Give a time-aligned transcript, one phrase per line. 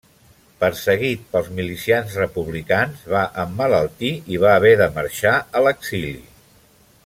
[0.61, 6.19] Perseguit pels milicians republicans, va emmalaltir i va haver de marxar a l'exili.